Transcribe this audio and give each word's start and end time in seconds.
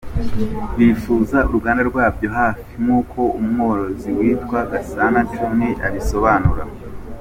Bifuza 0.77 1.37
uruganda 1.49 1.81
rwabyo 1.89 2.27
hafi; 2.37 2.71
nkuko 2.83 3.19
umworozi 3.39 4.09
witwa 4.17 4.59
Gasana 4.71 5.19
John 5.33 5.59
abisobanura. 5.87 6.63